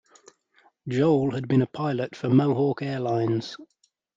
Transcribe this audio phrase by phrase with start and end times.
[0.89, 3.55] Joel had been a pilot for Mohawk Airlines.